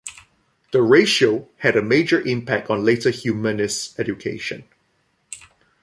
[0.71, 4.63] The "Ratio" had a major impact on later humanist education.